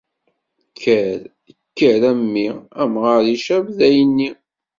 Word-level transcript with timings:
Kker 0.71 1.19
kker 1.75 2.01
a 2.11 2.13
mmi, 2.19 2.47
amɣar 2.81 3.23
icab 3.35 3.65
dayenni. 3.77 4.29